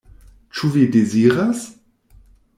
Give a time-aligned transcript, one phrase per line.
[0.59, 1.63] Ĉu vi deziras?